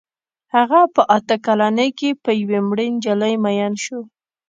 هغه 0.55 0.81
په 0.95 1.01
اته 1.17 1.35
کلنۍ 1.45 1.89
کې 1.99 2.09
په 2.23 2.31
یوې 2.41 2.59
مړې 2.69 2.87
نجلۍ 2.93 3.33
مین 3.43 3.73
شو 3.83 3.99